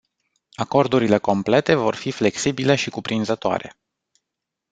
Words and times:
Acordurile 0.55 1.17
complete 1.19 1.73
vor 1.75 1.95
fi 1.95 2.11
flexibile 2.11 2.75
și 2.75 2.89
cuprinzătoare. 2.89 3.77